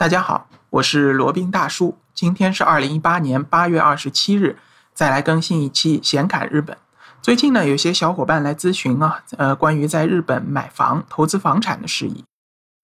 [0.00, 1.98] 大家好，我是罗宾大叔。
[2.14, 4.56] 今天是二零一八年八月二十七日，
[4.94, 6.74] 再来更新一期闲侃日本。
[7.20, 12.24] 最近呢，有些小伙伴来咨询啊，呃，关于在日本买房、投资房产的事宜。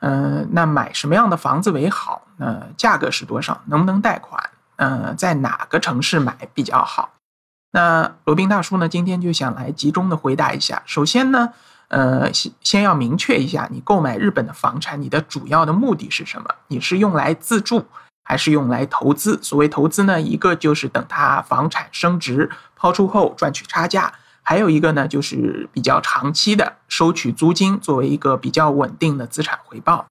[0.00, 2.20] 嗯，那买什么样的房子为好？
[2.36, 3.62] 那价格是多少？
[3.64, 4.50] 能不能贷款？
[4.76, 7.14] 嗯，在哪个城市买比较好？
[7.70, 10.82] 那罗宾大叔呢，今天就想来集中的回答一下。
[10.84, 11.54] 首先呢。
[11.88, 16.48] 呃，先先要明确一下，你购买日本的房产，你的主要的目的是什么？
[16.68, 17.86] 你是用来自住，
[18.24, 19.38] 还是用来投资？
[19.40, 24.12] 所谓投资呢，一个就是等它房产升值，抛出后赚取差价；
[24.42, 30.06] 还有一个呢，就是比较长期的收取租金，作为一个比较稳定的资产回报。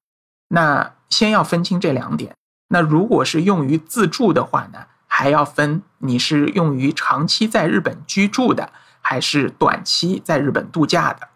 [0.48, 2.34] 那先要分清这两点。
[2.70, 8.72] 那如果是用于自住的话呢，还要分你是用于长期在日本居住的，
[9.02, 11.28] 还是短期在日本度假的。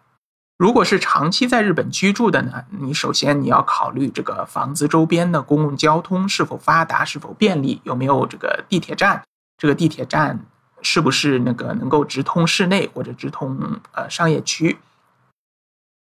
[0.60, 9.22] 如果是长期在日本居住的呢，你首先你要考虑这个房子周边的公共交通是否发达、是否便利，有没有这个地铁站，
[9.56, 10.38] 这个地铁站
[10.82, 14.78] 是不是那个能够直通市内或者直通呃商业区，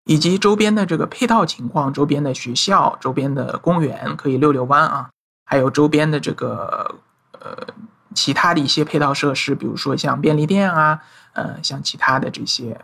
[0.06, 5.10] 以及周边的这个配套情况，周边的学校、周边的公园可以溜溜弯啊，
[5.44, 6.94] 还有周边的这个
[7.32, 7.74] 呃
[8.14, 11.02] 其他的一些配套设施，比如说像便利店啊，
[11.34, 12.80] 呃像其他的这些。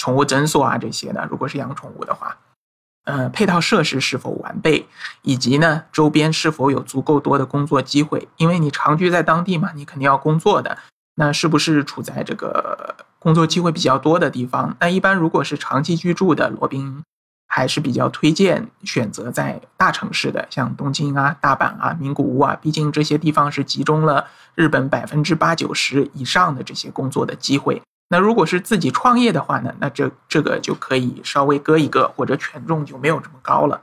[0.00, 2.38] 宠物诊所啊，这些的，如果是养宠物的话，
[3.04, 4.86] 呃，配套设施是否完备，
[5.20, 8.26] 以及呢，周边是否有足够多的工作机会？
[8.38, 10.78] 因为你长居在当地嘛，你肯定要工作的，
[11.16, 14.74] 那是不是处在这个工作机会比较多的地方？
[14.80, 17.02] 那一般如果是长期居住的，罗宾
[17.46, 27.82] 还是比较推荐选择在大城市的，像东京啊、大阪啊、名古屋啊，毕竟这些地方是集中了日本百分之八九十以上的这些工作的机会。
[28.12, 29.72] 那如果是自己创业的话呢？
[29.78, 33.82] 那这这个就可以稍微割一个，或者权重就没有这么高了。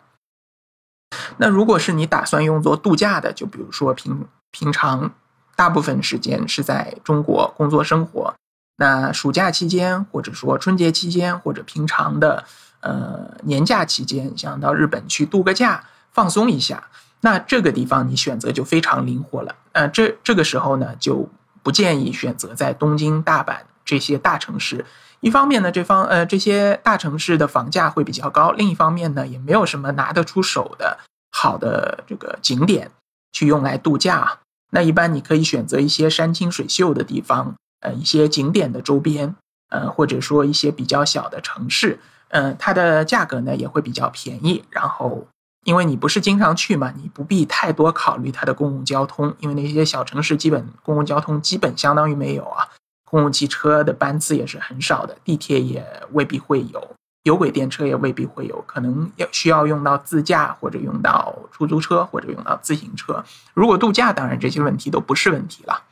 [1.37, 5.13] 那如果是你打算用作度假的，就比如说平平常
[5.55, 8.35] 大部分时间是在中国工作生活，
[8.75, 12.43] 那暑假期间或者说春节期间或者平常的
[12.81, 16.89] 呃年假期间，想到日本去度个假放松一下，
[17.21, 19.55] 那这个地方你选择就非常灵活了。
[19.71, 21.29] 呃，这这个时候呢，就
[21.63, 23.59] 不建议选择在东京、大阪。
[23.87, 24.85] 这些大城市，
[25.21, 30.99] 一方面呢，这方呃这些大城市的房价会比较高；另一方面呢，也没有什么拿得出手的
[31.31, 32.91] 好的这个景点
[33.31, 34.39] 去用来度假。
[34.71, 39.33] 那一般你可以选择一些山清水秀的地方，呃，一些景点的周边，
[39.69, 44.65] 呃，或者说一些比较小的城市，嗯，它的价格呢也会比较便宜。
[44.69, 45.25] 然后，
[45.63, 52.67] 因为你不是经常去嘛，你不必太多考虑它的公共交通，因为那些小城市基本公共交通基本相当于没有啊。
[53.09, 63.23] 公共汽车的班次也是很少的，地铁也未必会有，有轨电车也未必会有，可能要需要用到自驾或者用到出租车或者用到自行车。
[63.53, 65.83] 如果度假，当然这些问题都不是问题了。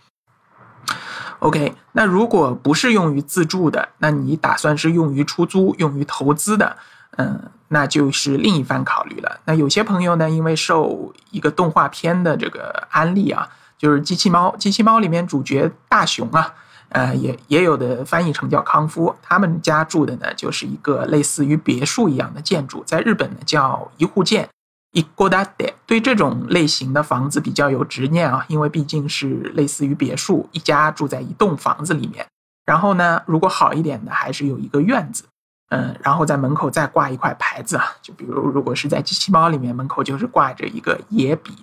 [1.40, 6.76] OK，那如果不是用于自住的，那你打算是用于出租、用于投资的，
[7.18, 9.40] 嗯，那就是另一番考虑了。
[9.46, 13.48] 那有些朋友呢，因为受一个动画片的这个安利啊，
[13.78, 16.54] 就是《机器猫》，《机器猫》里面主角大雄啊。
[16.90, 24.48] 呃，也也有的翻译成叫康夫，他们家住的呢，就是一个类似于别墅一样的建筑，在日本呢叫一户建，
[24.92, 25.46] 一户建。
[25.86, 32.26] 对这种类型的房子比较有执念啊，因为毕竟是类似于别墅，一家住在一栋房子里面。
[32.66, 35.24] 然后呢，如果好一点的，还是有一个院子，
[35.70, 41.54] 嗯，然后在门口再挂一块牌子啊，就比如如果是在机器猫里面，门口就是挂着一个野比，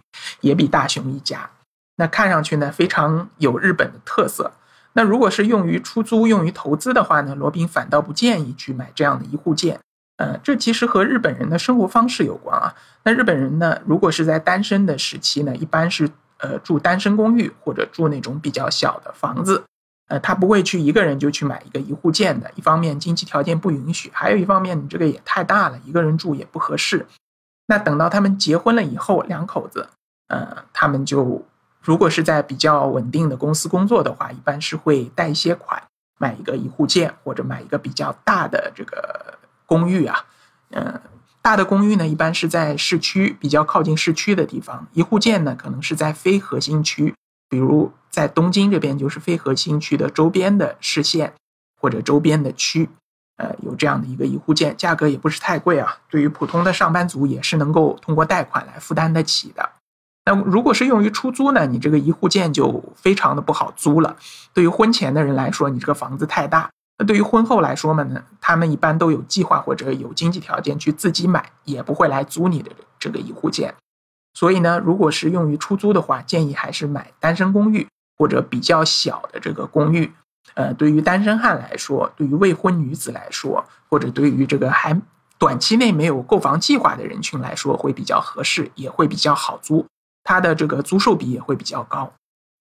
[0.43, 1.51] 野比大雄一家，
[1.97, 4.53] 那看上去呢非常有日本的特色。
[4.95, 7.35] 那如果是用于出租、用于投资的话呢？
[7.35, 9.81] 罗宾反倒不建议去买这样的一户建。
[10.19, 12.75] 呃，这其实和日本人的生活方式有关啊。
[13.05, 19.65] 那日本人呢，如果是在单身的时期呢，一般是呃住单身公寓或者住那种比较小的房子。
[20.09, 22.51] 呃，他不会去一个人就去买一个一户建的。
[22.55, 27.07] 一方面经济条件不允许，还有一方面你这个也太大了，一个人住也不合适。
[27.67, 29.89] 那等到他们结婚了以后，两口子，
[30.29, 31.47] 呃，他们就。
[31.83, 35.83] 如果是在比较稳定的公司工作的话，一般是会贷一些款
[36.19, 40.25] 买一个一户建，或者买一个比较大的这个公寓啊。
[40.71, 41.01] 嗯，
[41.43, 47.15] 大的公寓呢，一般是在市区比较靠近市区的地方；一户建呢，可能是在非核心区，
[47.49, 51.35] 比如在东京这边就是非核心区的周边的市县
[51.81, 52.89] 或者周边的区。
[53.39, 59.69] 呃，有这样的一个一户建，价格也不是太贵啊，对于普通的上班族也是能够通过贷款来负担得起的。
[60.25, 61.67] 那如果是用于出租呢？
[61.67, 64.17] 你这个一户建就非常的不好租了。
[64.55, 73.75] 对于婚前的人来说，你这个房子太大；那对于婚后来说嘛呢，他们一般都有计划或者有经济条件去自己买，也不会来租你的这个一户建。
[74.35, 80.13] 所以呢，如果是用于出租的话，建议还是买单身公寓或者比较小的这个公寓。
[80.55, 85.01] 呃，对于单身汉来说，对于未婚女子来说，或者对于这个还
[85.39, 89.87] 短期内没有购房计划的人群来说，会比较合适，也会比较好租，
[90.25, 92.13] 它的这个租售比也会比较高。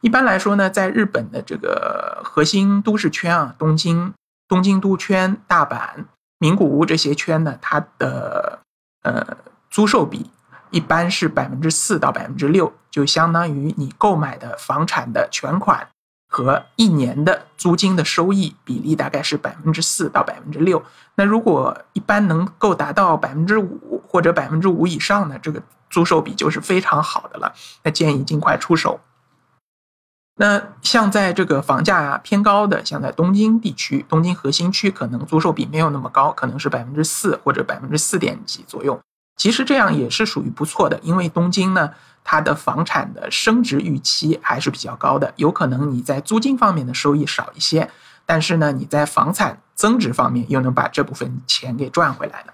[0.02, 4.14] 一般来说呢，在日本的这个核心都市圈啊，东京、
[4.48, 6.06] 东京都圈、大阪、
[6.40, 8.60] 名古屋这些圈呢，它的
[9.04, 9.38] 呃
[9.70, 10.32] 租售比
[10.70, 15.88] 一般是百分之四到百分之六，就相当于你购买的房产的全款。
[16.34, 20.82] 和一年的租金的收益比例大概是百分之四到百分之六。
[21.16, 25.62] 那如果一般能够达到百分之五或者百分之五以上的这个
[25.92, 27.54] 租售比就是非常好的了。
[27.84, 29.00] 那建议尽快出手。
[30.38, 39.00] 那像在这个房价偏高的，像在东京地区、东京核心区，可能租售比没有那么高，可能是百分之四或者百分之四点几左右。
[39.36, 41.92] 其实这样也是属于不错的，因为东京呢。
[42.24, 47.90] 它的房产的升值预期还是比较高的，有可能你在租金方面的收益少一些，
[48.28, 52.54] 但是呢，你在房产增值方面又能把这部分钱给赚回来了。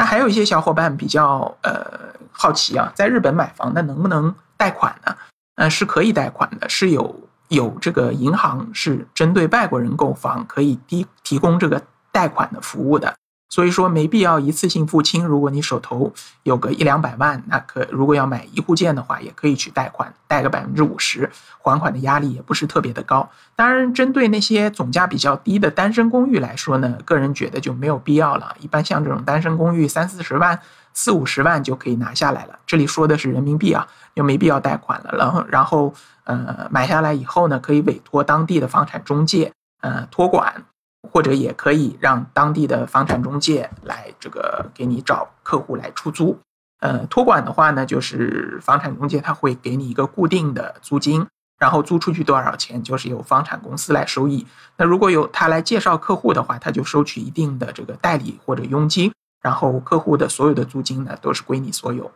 [0.00, 1.84] 那还有一些小伙伴比较呃
[2.32, 5.14] 好奇啊，在日本买房那能不能贷款呢？
[5.56, 13.14] 呃，是可以贷款的，是有有这个银行是针对外国人购房可以提提供这个贷款的服务的。
[13.50, 15.26] 所以说没必要一次性付清。
[15.26, 16.12] 如果你手头
[16.44, 23.28] 有个一两百万，那可如果要买一户建的话，也可以去贷款，贷个百分之五十，还款的压力也不是特别的高。
[23.56, 28.54] 当然，针对那些总价比较低的单身公寓来说呢，个人觉得就没有必要了。
[28.60, 30.58] 一般像这种单身公寓，三四十万、
[30.94, 32.56] 四五十万就可以拿下来了。
[32.64, 35.12] 这里说的是人民币啊，就没必要贷款了。
[35.18, 35.92] 然后，然后
[36.22, 40.64] 呃，买下来以后呢，可以委托当地的房产中介呃托管。
[41.08, 46.38] 或者也可以让当地的房产中介来这个给你找客户来出租。
[46.80, 51.26] 呃，托管的话呢，就是房产中介他会给你一个固定的租金，
[51.58, 54.46] 然后租出去多少钱就是由房产公司来收益。
[54.76, 59.12] 那如果有他来介绍客户的话，他就收取一定的这个代理或者佣金，
[59.42, 62.10] 然后客户的所有的租金呢都是归你所有。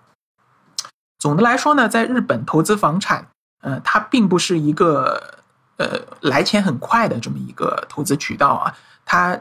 [1.18, 3.28] 总的来说呢，在日本投资房产，
[3.62, 5.33] 呃，它并不是一个。
[5.76, 9.40] 呃，来钱很快的这么一个投资渠道啊，它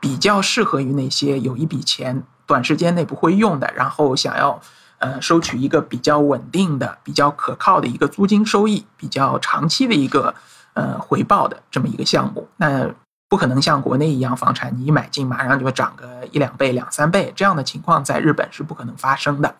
[0.00, 4.60] 比较适合于那些有一笔钱短时间内不会用的，然后想要
[4.98, 10.34] 呃收取一个比较稳定的、比较可靠的一个租金收益、比较长期的一个
[10.74, 12.48] 呃回报的这么一个项目。
[12.56, 12.90] 那
[13.28, 19.54] 不可能像国内一样，房产你一买进马上就涨个一两倍、两三倍这样的情况，在日本是不可能发生的。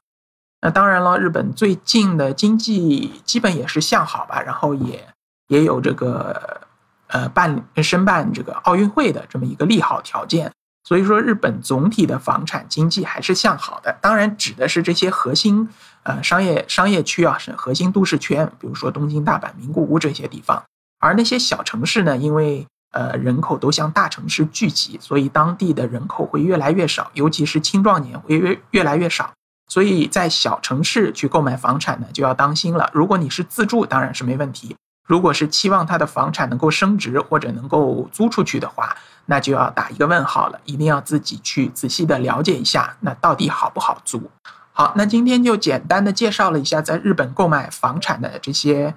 [0.60, 5.06] 那当然了，日本最近的经济基本也是向好吧，然后也。
[5.50, 6.60] 也有这个，
[7.08, 10.52] 呃，办申办这个奥运会的这么一个利好条件，
[10.84, 13.98] 所以说日本总体的房产经济还是向好的。
[14.00, 15.68] 当然，指的是这些核心，
[16.04, 20.62] 呃，商业商业区啊，是核心都市圈，比如说东京、大阪、名古屋这些地方。
[21.00, 29.32] 而那些小城市呢，因为呃人口都向大城市聚集，所以当地的人口会越来越少，尤其是青壮年会越越来越少。
[29.66, 32.88] 所以在小城市去购买房产呢，就要当心了。
[32.92, 34.76] 如果你是自住，当然是没问题。
[35.10, 38.96] 如果是期望他的房产能够升值或者能够租出去的话，
[39.26, 40.60] 那就要打一个问号了。
[40.64, 44.30] 一定要自己去仔细的了解一下，那到底好不好租？
[44.70, 48.94] 好，那今天就简单的介绍了一下在日本购买房产的这些，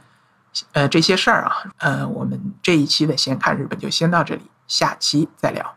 [0.73, 1.63] 呃，这些事儿啊。
[1.79, 5.75] 呃，我们这一期的先看日本就先到这里，下期再聊。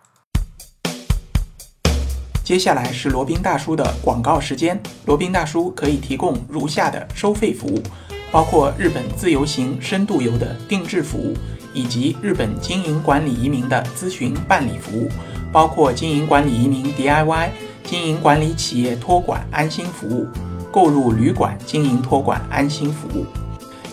[2.45, 7.83] 接下来是罗宾大叔的广告时间，罗宾大叔可以提供如下的收费服务。
[8.31, 11.35] 包括日本自由行、深度游的定制服务，
[11.73, 15.09] 以及日本经营管理移民的咨询办理服务，
[15.53, 17.49] 包括经营管理移民 DIY、
[17.85, 20.27] 经营管理企业托管安心服务、
[20.71, 23.25] 购入旅馆经营托管安心服务，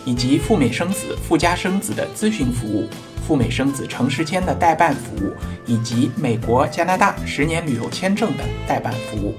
[0.04, 2.90] 以及赴美生子、赴加生子的咨询服务、
[3.26, 5.32] 赴美生子城市签的代办服务，
[5.66, 9.36] 以及美国、加拿大十年旅游签证的代办服务。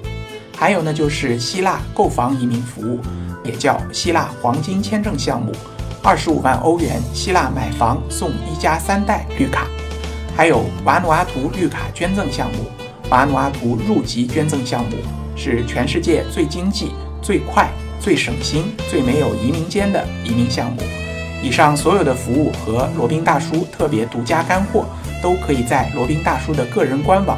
[0.55, 2.99] 还有呢，就是希腊购房移民服务。
[3.43, 5.51] 也叫希腊黄金签证项目，
[6.01, 9.67] 二十五万欧元，希腊买房送一家三代绿卡，
[10.35, 12.65] 还有瓦努阿图绿卡捐赠项目，
[13.11, 14.97] 瓦努阿图入籍捐赠项目
[15.35, 17.69] 是全世界最经济、最快、
[17.99, 20.81] 最省心、最没有移民间的移民项目。
[21.43, 24.85] 以上所有的服务和罗宾大叔特别独家干货，
[25.21, 27.37] 都可以在罗宾大叔的个人官网